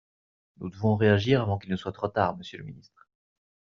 Nous 0.57 0.69
devons 0.71 0.95
réagir 0.95 1.43
avant 1.43 1.59
qu’il 1.59 1.69
ne 1.69 1.75
soit 1.77 1.91
trop 1.91 2.07
tard, 2.07 2.35
monsieur 2.35 2.57
le 2.57 2.63
ministre. 2.63 3.07